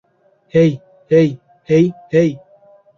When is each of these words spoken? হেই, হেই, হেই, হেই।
হেই, 0.53 0.71
হেই, 1.11 1.27
হেই, 1.69 1.85
হেই। 2.13 2.29